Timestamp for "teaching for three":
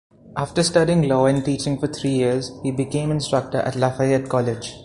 1.45-2.09